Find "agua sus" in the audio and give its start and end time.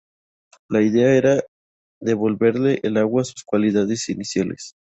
2.97-3.43